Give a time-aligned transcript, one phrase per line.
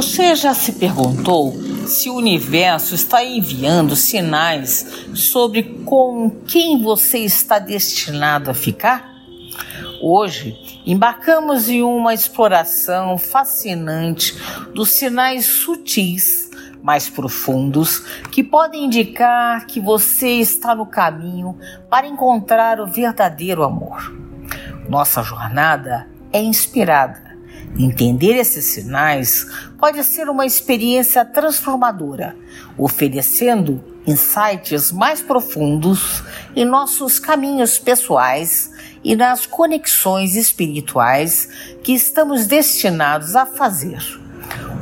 [0.00, 1.52] Você já se perguntou
[1.84, 9.12] se o universo está enviando sinais sobre com quem você está destinado a ficar?
[10.00, 10.56] Hoje,
[10.86, 14.36] embarcamos em uma exploração fascinante
[14.72, 16.48] dos sinais sutis
[16.80, 17.98] mais profundos
[18.30, 21.58] que podem indicar que você está no caminho
[21.90, 24.16] para encontrar o verdadeiro amor.
[24.88, 27.27] Nossa jornada é inspirada
[27.76, 29.46] Entender esses sinais
[29.78, 32.36] pode ser uma experiência transformadora,
[32.76, 36.22] oferecendo insights mais profundos
[36.56, 38.70] em nossos caminhos pessoais
[39.04, 41.48] e nas conexões espirituais
[41.82, 44.02] que estamos destinados a fazer.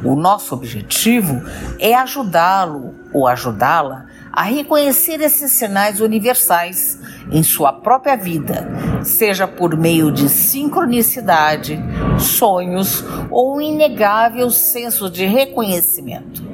[0.05, 1.43] O nosso objetivo
[1.79, 6.99] é ajudá-lo ou ajudá-la a reconhecer esses sinais universais
[7.33, 8.69] em sua própria vida,
[9.03, 11.83] seja por meio de sincronicidade,
[12.19, 16.45] sonhos ou um inegável senso de reconhecimento.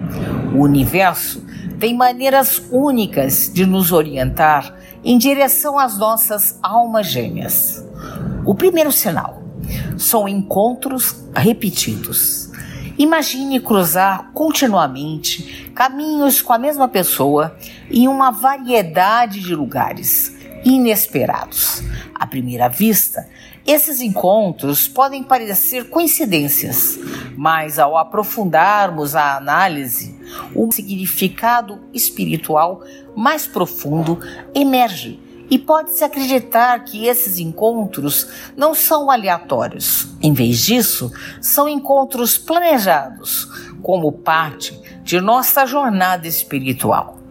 [0.54, 1.44] O universo
[1.80, 7.84] tem maneiras únicas de nos orientar em direção às nossas almas gêmeas.
[8.46, 9.42] O primeiro sinal
[9.98, 12.51] são encontros repetidos.
[12.98, 17.56] Imagine cruzar continuamente caminhos com a mesma pessoa
[17.90, 21.82] em uma variedade de lugares inesperados.
[22.14, 23.28] À primeira vista,
[23.66, 26.98] esses encontros podem parecer coincidências,
[27.36, 30.14] mas ao aprofundarmos a análise,
[30.54, 32.82] um significado espiritual
[33.16, 34.18] mais profundo
[34.54, 35.18] emerge
[35.52, 38.26] e pode-se acreditar que esses encontros
[38.56, 40.08] não são aleatórios.
[40.22, 43.50] Em vez disso, são encontros planejados
[43.82, 47.21] como parte de nossa jornada espiritual.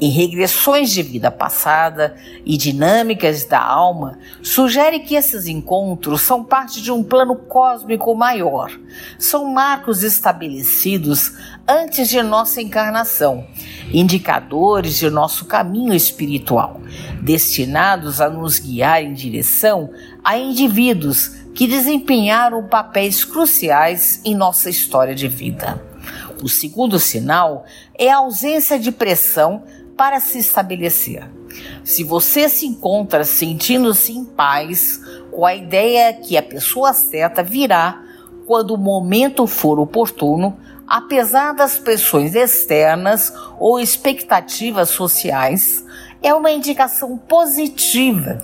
[0.00, 6.82] Em regressões de vida passada e dinâmicas da alma, sugere que esses encontros são parte
[6.82, 8.70] de um plano cósmico maior.
[9.18, 11.32] São marcos estabelecidos
[11.66, 13.46] antes de nossa encarnação,
[13.92, 16.80] indicadores de nosso caminho espiritual,
[17.22, 19.90] destinados a nos guiar em direção
[20.22, 25.93] a indivíduos que desempenharam papéis cruciais em nossa história de vida.
[26.42, 27.64] O segundo sinal
[27.98, 29.62] é a ausência de pressão
[29.96, 31.28] para se estabelecer.
[31.84, 35.00] Se você se encontra sentindo-se em paz
[35.30, 38.02] com a ideia que a pessoa certa virá
[38.46, 45.84] quando o momento for oportuno, apesar das pressões externas ou expectativas sociais,
[46.22, 48.38] é uma indicação positiva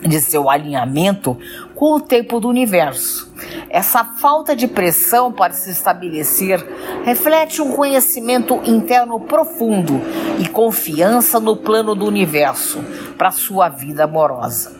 [0.00, 1.36] de seu alinhamento
[1.76, 3.30] com o tempo do universo.
[3.68, 6.66] Essa falta de pressão para se estabelecer
[7.04, 10.00] reflete um conhecimento interno profundo
[10.40, 12.82] e confiança no plano do universo
[13.18, 14.74] para sua vida amorosa.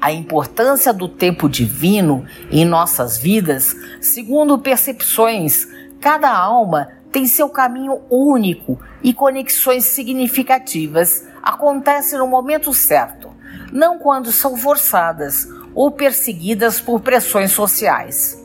[0.00, 5.68] A importância do tempo divino em nossas vidas, segundo percepções,
[6.00, 13.28] cada alma tem seu caminho único e conexões significativas acontecem no momento certo
[13.72, 18.38] não quando são forçadas ou perseguidas por pressões sociais.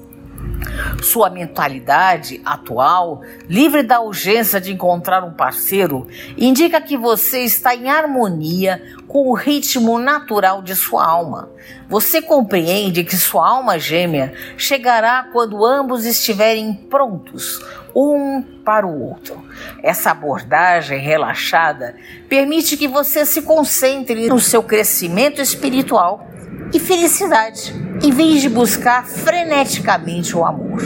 [1.01, 6.07] Sua mentalidade atual, livre da urgência de encontrar um parceiro,
[6.37, 11.49] indica que você está em harmonia com o ritmo natural de sua alma.
[11.89, 17.61] Você compreende que sua alma gêmea chegará quando ambos estiverem prontos,
[17.95, 19.43] um para o outro.
[19.81, 21.95] Essa abordagem relaxada
[22.29, 26.32] permite que você se concentre no seu crescimento espiritual
[26.73, 30.81] e felicidade, em vez de buscar freneticamente o amor.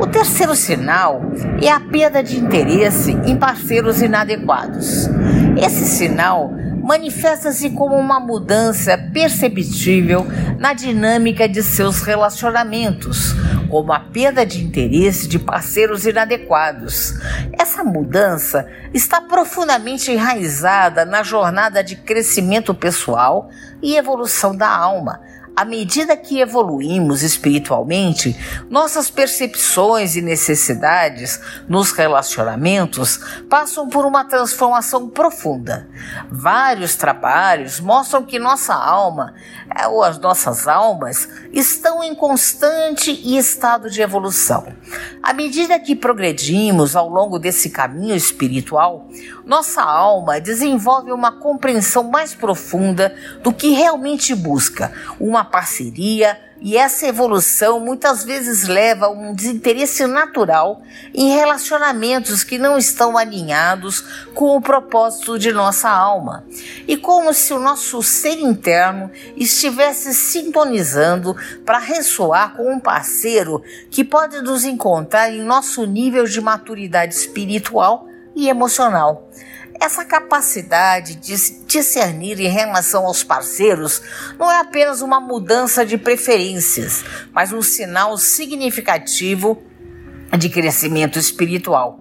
[0.00, 1.20] O terceiro sinal
[1.60, 5.08] é a perda de interesse em parceiros inadequados.
[5.62, 6.52] Esse sinal
[6.82, 10.26] manifesta-se como uma mudança perceptível
[10.58, 13.34] na dinâmica de seus relacionamentos,
[13.70, 17.14] como a perda de interesse de parceiros inadequados.
[17.58, 23.48] Essa mudança está profundamente enraizada na jornada de crescimento pessoal
[23.80, 25.20] e evolução da alma,
[25.60, 28.34] à medida que evoluímos espiritualmente,
[28.70, 35.86] nossas percepções e necessidades nos relacionamentos passam por uma transformação profunda.
[36.30, 39.34] Vários trabalhos mostram que nossa alma,
[39.76, 44.66] eh, ou as nossas almas, estão em constante estado de evolução.
[45.22, 49.08] À medida que progredimos ao longo desse caminho espiritual,
[49.44, 57.06] nossa alma desenvolve uma compreensão mais profunda do que realmente busca, uma parceria, e essa
[57.06, 60.82] evolução muitas vezes leva a um desinteresse natural
[61.14, 64.00] em relacionamentos que não estão alinhados
[64.34, 66.44] com o propósito de nossa alma.
[66.86, 74.04] E como se o nosso ser interno estivesse sintonizando para ressoar com um parceiro que
[74.04, 78.06] pode nos encontrar em nosso nível de maturidade espiritual
[78.36, 79.30] e emocional.
[79.80, 84.02] Essa capacidade de discernir em relação aos parceiros
[84.38, 89.62] não é apenas uma mudança de preferências, mas um sinal significativo
[90.38, 91.98] de crescimento espiritual.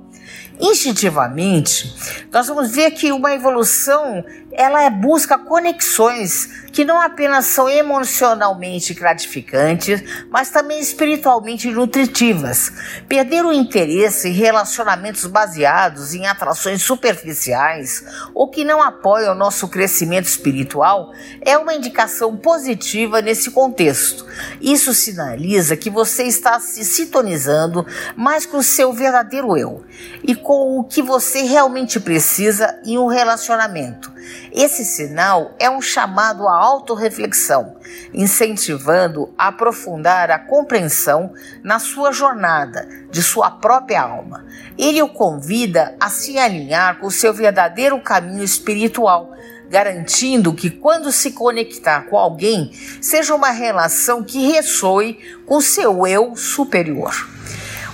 [0.59, 1.95] Instintivamente,
[2.29, 8.93] nós vamos ver que uma evolução ela é busca conexões que não apenas são emocionalmente
[8.93, 12.71] gratificantes, mas também espiritualmente nutritivas.
[13.07, 18.03] Perder o interesse em relacionamentos baseados em atrações superficiais
[18.33, 24.25] ou que não apoiam nosso crescimento espiritual é uma indicação positiva nesse contexto.
[24.61, 27.85] Isso sinaliza que você está se sintonizando
[28.15, 29.83] mais com o seu verdadeiro eu
[30.23, 34.18] e com o que você realmente precisa em um relacionamento.
[34.51, 37.77] Esse sinal é um chamado à autorreflexão,
[38.13, 41.33] incentivando a aprofundar a compreensão
[41.63, 44.45] na sua jornada de sua própria alma.
[44.77, 49.33] Ele o convida a se alinhar com o seu verdadeiro caminho espiritual,
[49.69, 52.71] garantindo que quando se conectar com alguém,
[53.01, 57.38] seja uma relação que ressoe com seu eu superior.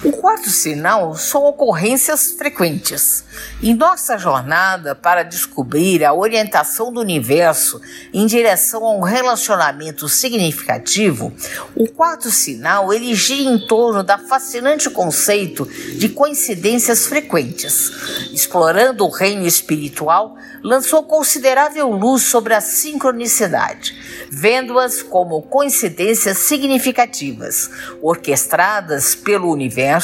[0.06, 3.24] O quarto sinal são ocorrências frequentes.
[3.60, 7.82] Em nossa jornada para descobrir a orientação do universo
[8.14, 11.34] em direção a um relacionamento significativo,
[11.76, 17.92] o quarto sinal ele gira em torno da fascinante conceito de coincidências frequentes.
[18.32, 23.96] Explorando o reino espiritual, lançou considerável luz sobre a sincronicidade,
[24.30, 27.70] vendo-as como coincidências significativas,
[28.02, 29.95] orquestradas pelo universo,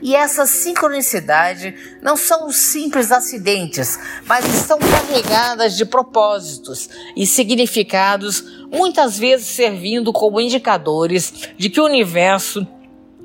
[0.00, 9.18] e essa sincronicidade não são simples acidentes, mas estão carregadas de propósitos e significados, muitas
[9.18, 12.66] vezes servindo como indicadores de que o universo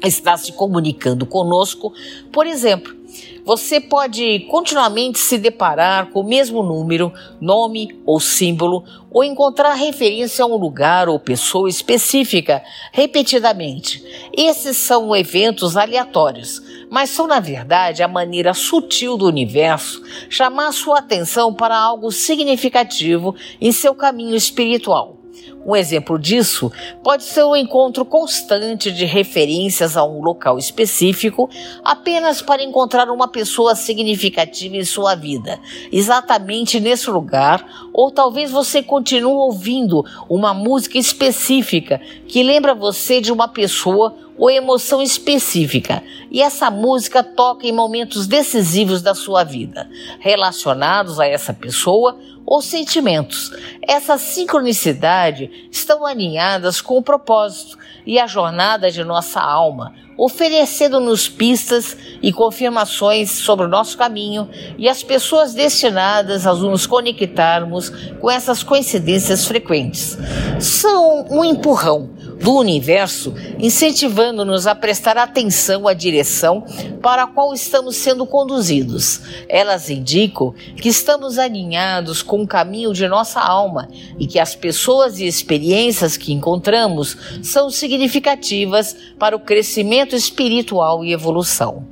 [0.04, 1.94] está se comunicando conosco.
[2.32, 3.03] Por exemplo,
[3.46, 7.12] você pode continuamente se deparar com o mesmo número,
[7.42, 14.04] nome ou símbolo, ou encontrar referência a um lugar ou pessoa específica repetidamente.
[14.36, 21.00] Esses são eventos aleatórios, mas são, na verdade, a maneira sutil do universo chamar sua
[21.00, 25.23] atenção para algo significativo em seu caminho espiritual.
[25.66, 26.72] Um exemplo disso
[27.02, 31.50] pode ser o encontro constante de referências a um local específico
[31.84, 35.60] apenas para encontrar uma pessoa significativa em sua vida,
[35.92, 43.32] exatamente nesse lugar, ou talvez você continue ouvindo uma música específica que lembra você de
[43.32, 49.88] uma pessoa ou emoção específica, e essa música toca em momentos decisivos da sua vida,
[50.20, 52.18] relacionados a essa pessoa
[52.54, 53.52] ou sentimentos.
[53.82, 61.98] Essa sincronicidade estão alinhadas com o propósito e a jornada de nossa alma, oferecendo-nos pistas
[62.22, 67.90] e confirmações sobre o nosso caminho e as pessoas destinadas a nos conectarmos
[68.20, 70.18] com essas coincidências frequentes.
[70.60, 72.10] São um empurrão
[72.44, 76.66] do universo, incentivando-nos a prestar atenção à direção
[77.02, 79.22] para a qual estamos sendo conduzidos.
[79.48, 83.88] Elas indicam que estamos alinhados com o caminho de nossa alma
[84.20, 91.14] e que as pessoas e experiências que encontramos são significativas para o crescimento espiritual e
[91.14, 91.88] evolução.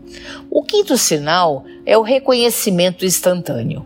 [0.50, 3.86] O quinto sinal é o reconhecimento instantâneo.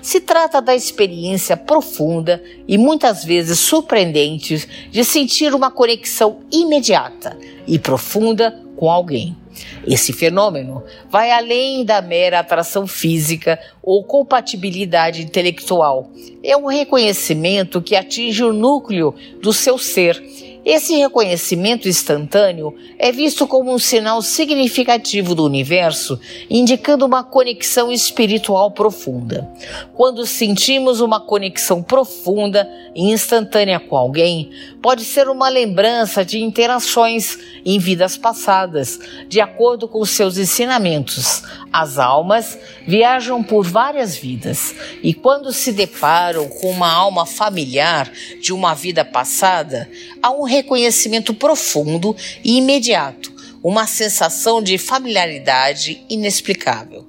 [0.00, 7.78] Se trata da experiência profunda e muitas vezes surpreendente de sentir uma conexão imediata e
[7.78, 9.36] profunda com alguém.
[9.86, 16.10] Esse fenômeno vai além da mera atração física ou compatibilidade intelectual.
[16.42, 20.22] É um reconhecimento que atinge o núcleo do seu ser
[20.66, 26.18] Esse reconhecimento instantâneo é visto como um sinal significativo do universo,
[26.50, 29.48] indicando uma conexão espiritual profunda.
[29.94, 34.50] Quando sentimos uma conexão profunda e instantânea com alguém,
[34.82, 41.44] pode ser uma lembrança de interações em vidas passadas, de acordo com seus ensinamentos.
[41.72, 48.52] As almas viajam por várias vidas e, quando se deparam com uma alma familiar de
[48.52, 49.88] uma vida passada,
[50.22, 57.06] há um reconhecimento profundo e imediato, uma sensação de familiaridade inexplicável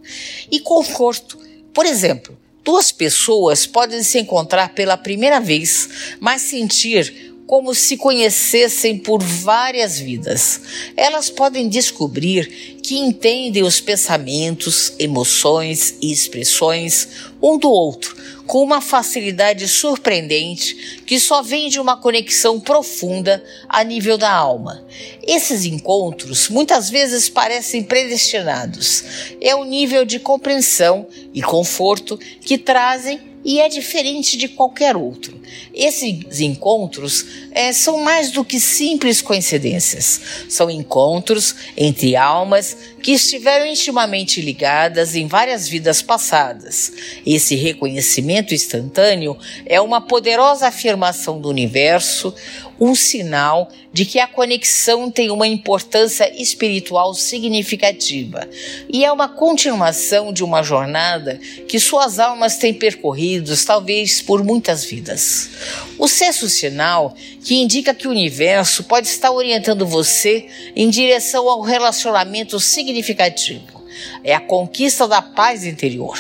[0.52, 1.38] e conforto.
[1.74, 8.98] Por exemplo, duas pessoas podem se encontrar pela primeira vez, mas sentir como se conhecessem
[8.98, 10.60] por várias vidas.
[10.98, 17.08] Elas podem descobrir que entendem os pensamentos, emoções e expressões
[17.42, 23.84] um do outro com uma facilidade surpreendente que só vem de uma conexão profunda a
[23.84, 24.86] nível da alma.
[25.22, 29.04] Esses encontros muitas vezes parecem predestinados.
[29.42, 35.40] É o nível de compreensão e conforto que trazem e é diferente de qualquer outro.
[35.74, 40.20] Esses encontros é, são mais do que simples coincidências.
[40.50, 46.92] São encontros entre almas que estiveram intimamente ligadas em várias vidas passadas.
[47.26, 52.36] Esse reconhecimento instantâneo é uma poderosa afirmação do universo,
[52.80, 58.48] um sinal de que a conexão tem uma importância espiritual significativa
[58.90, 64.86] e é uma continuação de uma jornada que suas almas têm percorrido, talvez por muitas
[64.86, 65.50] vidas.
[65.98, 71.62] O sexto sinal que indica que o universo pode estar orientando você em direção ao
[71.62, 73.78] relacionamento significativo
[74.24, 76.18] é a conquista da paz interior.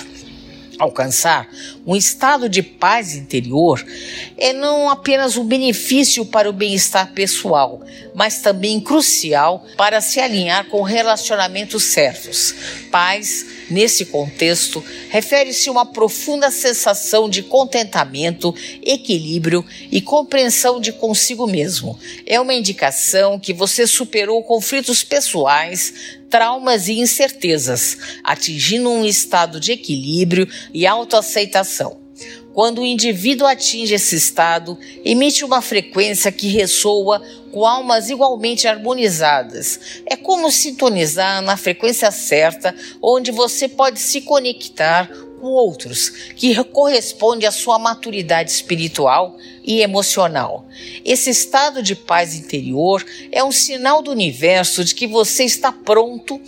[0.79, 1.50] Alcançar
[1.86, 3.84] um estado de paz interior
[4.38, 7.81] é não apenas um benefício para o bem-estar pessoal,
[8.13, 12.53] mas também crucial para se alinhar com relacionamentos certos.
[12.91, 21.97] Paz, nesse contexto, refere-se uma profunda sensação de contentamento, equilíbrio e compreensão de consigo mesmo.
[22.25, 29.71] É uma indicação que você superou conflitos pessoais, traumas e incertezas, atingindo um estado de
[29.71, 32.06] equilíbrio e autoaceitação.
[32.57, 37.21] Quando o indivíduo atinge esse estado, emite uma frequência que ressoa
[37.51, 39.79] com almas igualmente harmonizadas.
[40.07, 45.07] É como sintonizar na frequência certa, onde você pode se conectar
[45.39, 50.65] com outros, que corresponde à sua maturidade espiritual e emocional.
[51.05, 56.41] Esse estado de paz interior é um sinal do universo de que você está pronto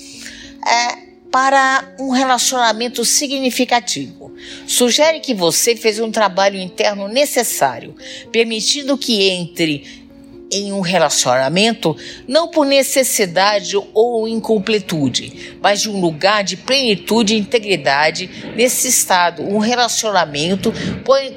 [0.67, 4.33] é, para um relacionamento significativo.
[4.67, 7.95] Sugere que você fez um trabalho interno necessário,
[8.31, 10.08] permitindo que entre
[10.51, 11.95] em um relacionamento
[12.27, 18.29] não por necessidade ou incompletude, mas de um lugar de plenitude e integridade.
[18.55, 20.73] Nesse estado, um relacionamento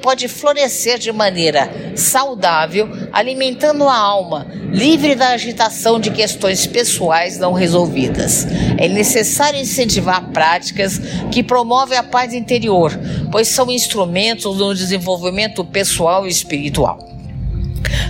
[0.01, 7.53] pode florescer de maneira saudável, alimentando a alma, livre da agitação de questões pessoais não
[7.53, 8.47] resolvidas.
[8.77, 10.99] É necessário incentivar práticas
[11.31, 12.91] que promovem a paz interior,
[13.31, 17.12] pois são instrumentos no desenvolvimento pessoal e espiritual.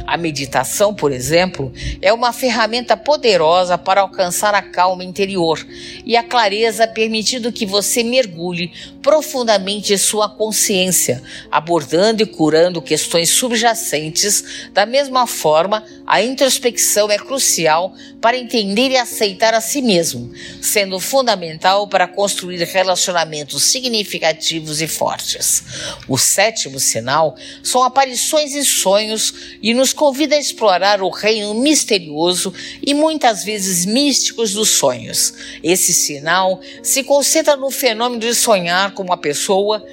[0.05, 5.65] A meditação, por exemplo, é uma ferramenta poderosa para alcançar a calma interior
[6.05, 13.29] e a clareza, permitindo que você mergulhe profundamente em sua consciência, abordando e curando questões
[13.29, 14.69] subjacentes.
[14.73, 20.31] Da mesma forma, a introspecção é crucial para entender e aceitar a si mesmo,
[20.61, 25.63] sendo fundamental para construir relacionamentos significativos e fortes.
[26.07, 32.53] O sétimo sinal são aparições e sonhos e nos convida a explorar o reino misterioso
[32.81, 35.33] e muitas vezes místicos dos sonhos.
[35.63, 39.85] Esse sinal se concentra no fenômeno de sonhar com uma pessoa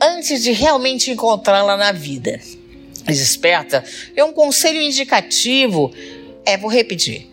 [0.00, 2.40] antes de realmente encontrá-la na vida.
[3.06, 3.84] Desperta
[4.14, 5.92] é um conselho indicativo.
[6.44, 7.28] É, vou repetir.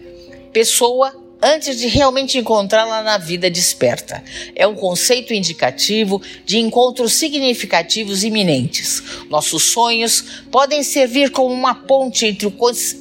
[0.51, 4.23] Pessoa antes de realmente encontrá-la na vida desperta.
[4.55, 9.03] É um conceito indicativo de encontros significativos iminentes.
[9.29, 12.51] Nossos sonhos podem servir como uma ponte entre o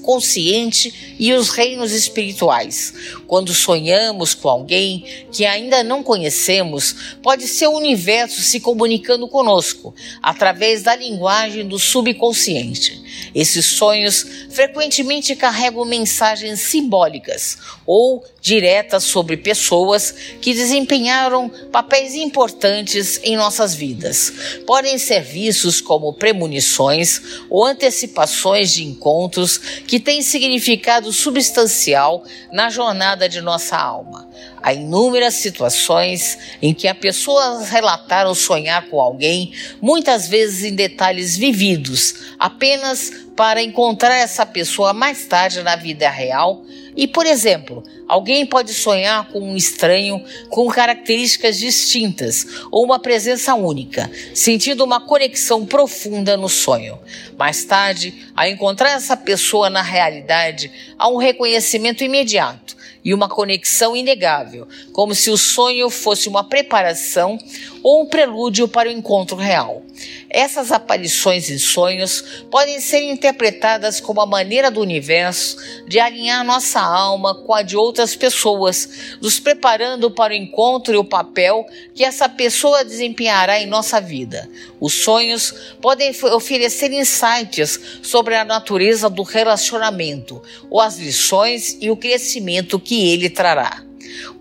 [0.02, 2.92] consciente e os reinos espirituais.
[3.28, 9.94] Quando sonhamos com alguém que ainda não conhecemos, pode ser o universo se comunicando conosco
[10.20, 13.00] através da linguagem do subconsciente.
[13.34, 23.36] Esses sonhos frequentemente carregam mensagens simbólicas ou diretas sobre pessoas que desempenharam papéis importantes em
[23.36, 24.32] nossas vidas.
[24.66, 33.28] Podem ser vistos como premonições ou antecipações de encontros que têm significado substancial na jornada
[33.28, 34.28] de nossa alma.
[34.62, 41.36] Há inúmeras situações em que a pessoa relataram sonhar com alguém, muitas vezes em detalhes
[41.36, 46.62] vividos, apenas para encontrar essa pessoa mais tarde na vida real.
[46.94, 53.54] E, por exemplo, alguém pode sonhar com um estranho com características distintas ou uma presença
[53.54, 56.98] única, sentindo uma conexão profunda no sonho.
[57.36, 63.96] Mais tarde, ao encontrar essa pessoa na realidade, há um reconhecimento imediato e uma conexão
[63.96, 67.38] inegável, como se o sonho fosse uma preparação
[67.82, 69.82] ou um prelúdio para o encontro real.
[70.28, 75.56] Essas aparições em sonhos podem ser interpretadas como a maneira do universo
[75.86, 80.96] de alinhar nossa alma com a de outras pessoas, nos preparando para o encontro e
[80.96, 84.48] o papel que essa pessoa desempenhará em nossa vida.
[84.80, 91.96] Os sonhos podem oferecer insights sobre a natureza do relacionamento, ou as lições e o
[91.96, 93.91] crescimento que ele trará.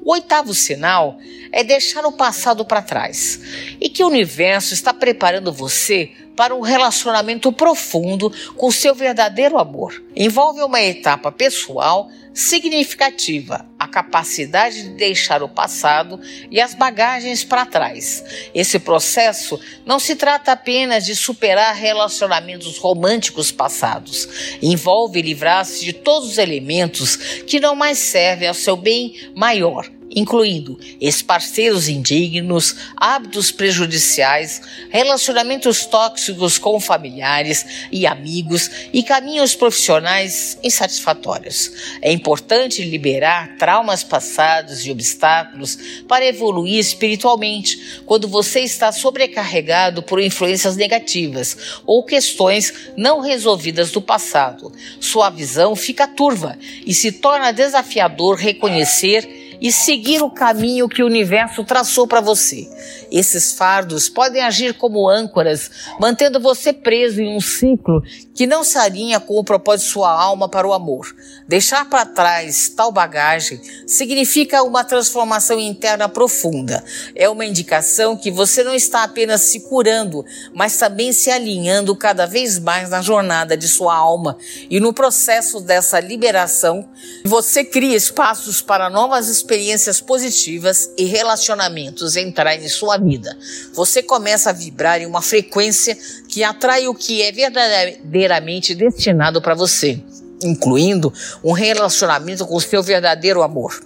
[0.03, 1.17] O oitavo sinal
[1.51, 3.39] é deixar o passado para trás
[3.79, 10.01] e que o universo está preparando você para um relacionamento profundo com seu verdadeiro amor.
[10.15, 16.19] Envolve uma etapa pessoal significativa, capacidade de deixar o passado
[16.49, 18.23] e as bagagens para trás.
[18.55, 26.29] Esse processo não se trata apenas de superar relacionamentos românticos passados, envolve livrar-se de todos
[26.29, 34.61] os elementos que não mais servem ao seu bem maior incluindo ex-parceiros indignos, hábitos prejudiciais,
[34.89, 41.71] relacionamentos tóxicos com familiares e amigos e caminhos profissionais insatisfatórios.
[42.01, 45.77] É importante liberar traumas passados e obstáculos
[46.07, 54.01] para evoluir espiritualmente quando você está sobrecarregado por influências negativas ou questões não resolvidas do
[54.01, 54.71] passado.
[54.99, 61.05] Sua visão fica turva e se torna desafiador reconhecer e seguir o caminho que o
[61.05, 62.67] universo traçou para você.
[63.11, 68.01] Esses fardos podem agir como âncoras, mantendo você preso em um ciclo
[68.33, 71.15] que não se alinha com o propósito de sua alma para o amor.
[71.47, 76.83] Deixar para trás tal bagagem significa uma transformação interna profunda.
[77.15, 80.25] É uma indicação que você não está apenas se curando,
[80.55, 84.37] mas também se alinhando cada vez mais na jornada de sua alma.
[84.69, 86.89] E no processo dessa liberação,
[87.23, 93.37] você cria espaços para novas experiências experiências positivas e relacionamentos entrarem em sua vida.
[93.73, 95.97] Você começa a vibrar em uma frequência
[96.29, 100.01] que atrai o que é verdadeiramente destinado para você,
[100.41, 103.77] incluindo um relacionamento com o seu verdadeiro amor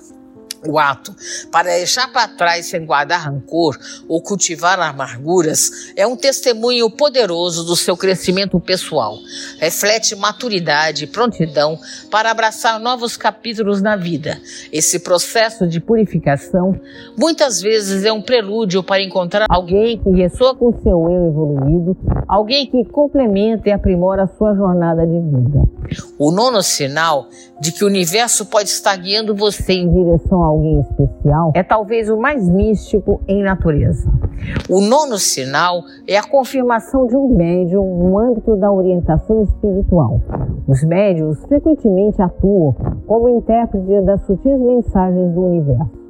[0.70, 1.16] o ato
[1.52, 7.76] para deixar para trás sem guardar rancor ou cultivar amarguras é um testemunho poderoso do
[7.76, 9.18] seu crescimento pessoal.
[9.60, 11.78] Reflete maturidade e prontidão
[12.12, 14.40] para abraçar novos capítulos na vida.
[14.72, 16.80] Esse processo de purificação
[17.18, 21.98] muitas vezes é um prelúdio para encontrar alguém que ressoa com seu eu evoluído,
[22.28, 25.75] alguém que complementa e aprimora a sua jornada de vida.
[26.18, 27.28] O nono sinal
[27.60, 32.10] de que o universo pode estar guiando você em direção a alguém especial é talvez
[32.10, 34.10] o mais místico em natureza.
[34.70, 40.22] O nono sinal é a confirmação de um médium no âmbito da orientação espiritual.
[40.68, 46.05] Os médiums frequentemente atuam como intérpretes das sutis mensagens do universo.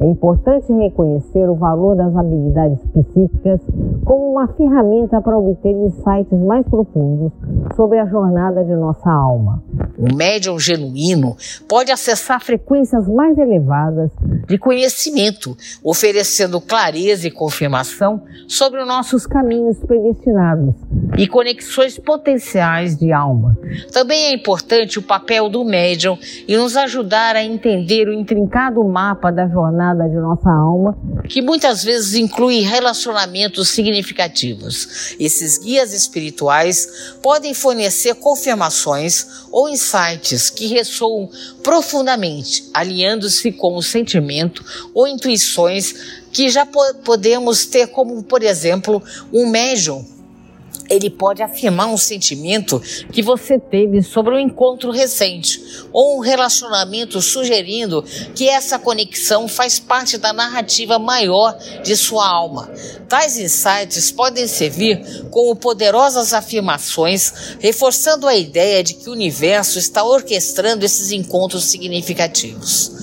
[0.00, 3.60] É importante reconhecer o valor das habilidades psíquicas
[4.04, 7.30] como uma ferramenta para obter insights mais profundos
[7.76, 9.62] sobre a jornada de nossa alma.
[9.98, 11.36] O médium genuíno
[11.68, 14.10] pode acessar frequências mais elevadas
[14.48, 15.54] de conhecimento,
[15.84, 20.74] oferecendo clareza e confirmação sobre os nossos caminhos predestinados
[21.18, 23.56] e conexões potenciais de alma.
[23.92, 26.16] Também é importante o papel do médium
[26.48, 29.59] e nos ajudar a entender o intrincado mapa da jornada
[30.08, 30.96] de nossa alma,
[31.28, 35.14] que muitas vezes inclui relacionamentos significativos.
[35.18, 41.28] Esses guias espirituais podem fornecer confirmações ou insights que ressoam
[41.62, 46.66] profundamente, alinhando-se com o sentimento ou intuições que já
[47.04, 50.04] podemos ter, como, por exemplo, um médium
[50.90, 57.22] ele pode afirmar um sentimento que você teve sobre um encontro recente ou um relacionamento
[57.22, 62.68] sugerindo que essa conexão faz parte da narrativa maior de sua alma.
[63.08, 70.02] Tais insights podem servir como poderosas afirmações, reforçando a ideia de que o universo está
[70.02, 72.99] orquestrando esses encontros significativos.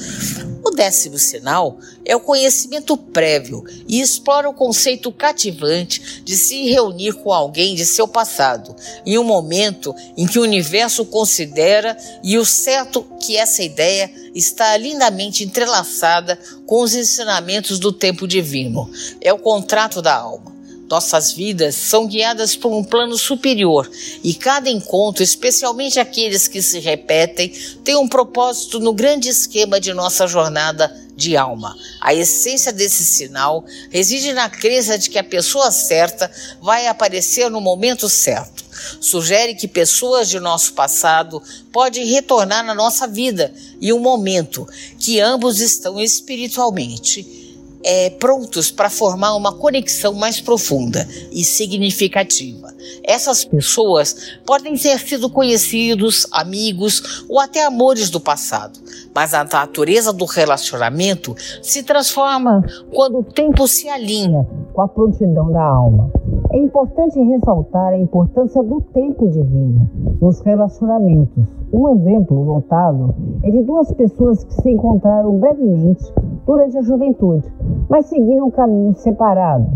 [0.71, 7.31] Décimo sinal é o conhecimento prévio e explora o conceito cativante de se reunir com
[7.31, 8.75] alguém de seu passado,
[9.05, 14.75] em um momento em que o universo considera e o certo que essa ideia está
[14.77, 18.89] lindamente entrelaçada com os ensinamentos do tempo divino.
[19.21, 20.56] É o contrato da alma.
[20.89, 23.89] Nossas vidas são guiadas por um plano superior
[24.23, 27.49] e cada encontro, especialmente aqueles que se repetem,
[27.83, 31.75] tem um propósito no grande esquema de nossa jornada de alma.
[31.99, 37.59] A essência desse sinal reside na crença de que a pessoa certa vai aparecer no
[37.59, 38.63] momento certo.
[39.01, 41.41] Sugere que pessoas de nosso passado
[41.73, 44.65] podem retornar na nossa vida em um momento
[44.99, 47.46] que ambos estão espiritualmente
[47.83, 52.73] é, prontos para formar uma conexão mais profunda e significativa.
[53.03, 58.79] Essas pessoas podem ter sido conhecidos, amigos ou até amores do passado,
[59.13, 62.63] mas a natureza do relacionamento se transforma
[62.93, 66.11] quando o tempo se alinha com a prontidão da alma.
[66.51, 69.89] É importante ressaltar a importância do tempo divino
[70.21, 71.43] nos relacionamentos.
[71.73, 73.13] Um exemplo notável
[73.43, 76.03] é de duas pessoas que se encontraram brevemente
[76.45, 77.43] durante a juventude,
[77.89, 79.69] mas seguiram caminhos separados.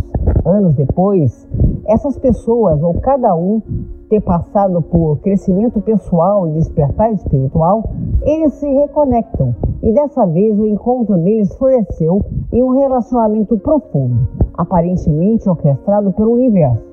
[0.45, 1.47] Anos depois,
[1.85, 3.61] essas pessoas, ou cada um
[4.09, 7.83] ter passado por crescimento pessoal e despertar espiritual,
[8.23, 12.21] eles se reconectam e dessa vez o encontro deles floresceu
[12.51, 16.83] em um relacionamento profundo, aparentemente orquestrado pelo universo.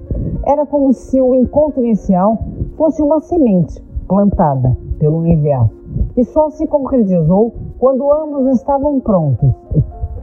[0.47, 2.39] Era como se o encontro inicial
[2.77, 5.75] fosse uma semente plantada pelo universo,
[6.15, 9.51] que só se concretizou quando ambos estavam prontos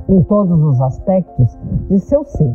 [0.07, 1.57] em todos os aspectos
[1.89, 2.53] de seu ser.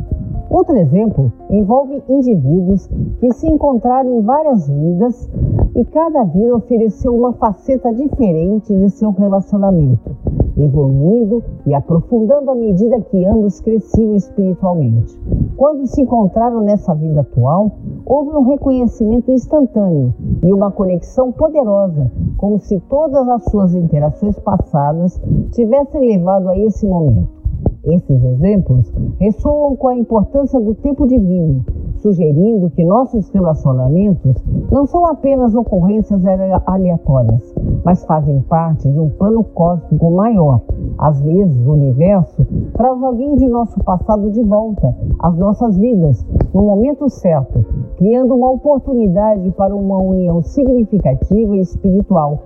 [0.49, 2.87] Outro exemplo envolve indivíduos
[3.19, 5.29] que se encontraram em várias vidas
[5.73, 10.13] e cada vida ofereceu uma faceta diferente de seu relacionamento,
[10.57, 15.17] evoluindo e aprofundando à medida que ambos cresciam espiritualmente.
[15.55, 17.71] Quando se encontraram nessa vida atual,
[18.05, 25.21] houve um reconhecimento instantâneo e uma conexão poderosa, como se todas as suas interações passadas
[25.51, 27.40] tivessem levado a esse momento.
[27.83, 31.65] Esses exemplos ressoam com a importância do tempo divino,
[31.95, 34.35] sugerindo que nossos relacionamentos
[34.71, 36.21] não são apenas ocorrências
[36.67, 40.61] aleatórias, mas fazem parte de um plano cósmico maior.
[40.99, 46.61] Às vezes, o universo traz alguém de nosso passado de volta às nossas vidas, no
[46.61, 47.65] momento certo,
[47.97, 52.43] criando uma oportunidade para uma união significativa e espiritual.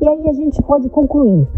[0.00, 1.48] E aí a gente pode concluir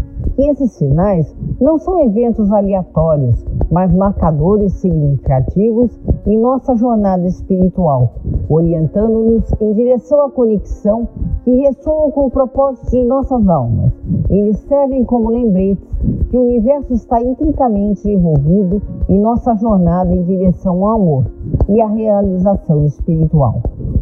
[0.41, 5.91] que esses sinais não são eventos aleatórios, mas marcadores significativos
[6.25, 8.15] em nossa jornada espiritual,
[8.49, 11.07] orientando-nos em direção à conexão
[11.43, 13.91] que ressoam com o propósito de nossas almas.
[14.31, 15.87] Eles servem como lembretes
[16.31, 21.25] que o universo está intricamente envolvido em nossa jornada em direção ao amor
[21.69, 23.61] e à realização espiritual.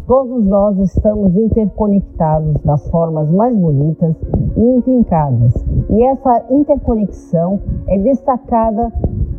[0.10, 4.16] Todos nós estamos interconectados das formas mais bonitas
[4.58, 5.54] e intrincadas,
[5.88, 8.92] e essa interconexão é destacada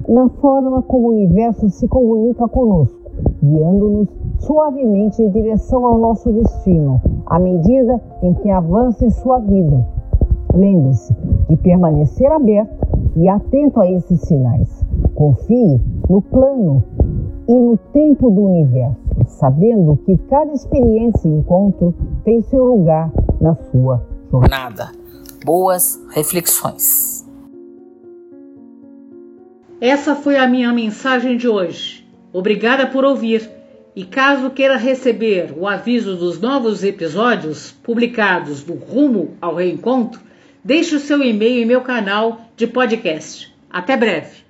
[0.09, 2.97] na forma como o universo se comunica conosco,
[3.43, 9.85] guiando-nos suavemente em direção ao nosso destino, à medida em que avança em sua vida.
[10.55, 11.13] Lembre-se
[11.49, 14.87] de permanecer aberto e atento a esses sinais.
[15.17, 16.81] Confie no plano
[17.49, 19.00] e no tempo do universo,
[19.41, 24.93] sabendo que cada experiência e encontro tem seu lugar na sua jornada.
[25.45, 27.27] Boas reflexões.
[29.81, 32.07] Essa foi a minha mensagem de hoje.
[32.33, 33.51] Obrigada por ouvir.
[33.97, 40.21] E caso queira receber o aviso dos novos episódios publicados do Rumo ao Reencontro,
[40.63, 43.53] deixe o seu e-mail em meu canal de podcast.
[43.69, 44.50] Até breve.